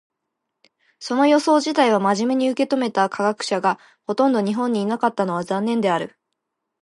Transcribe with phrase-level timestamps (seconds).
[0.97, 3.77] その予想自体を真面目に受け止めた科学者が
[4.07, 6.17] ほとんど日本にいなかったのは残念である。